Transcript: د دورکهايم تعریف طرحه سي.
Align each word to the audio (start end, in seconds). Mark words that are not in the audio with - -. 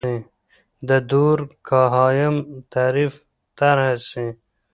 د 0.87 0.89
دورکهايم 1.11 2.35
تعریف 2.73 3.13
طرحه 3.57 3.95
سي. 4.09 4.27